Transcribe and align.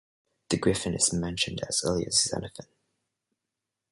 The 0.49 0.57
griffon 0.57 0.95
is 0.95 1.13
mentioned 1.13 1.61
as 1.69 1.83
early 1.85 2.07
as 2.07 2.23
Xenophon. 2.23 2.65